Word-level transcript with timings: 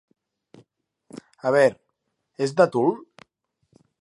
A 1.47 1.51
ver, 1.57 1.71
¿es 2.45 2.55
de 2.59 2.67
tul? 2.77 2.91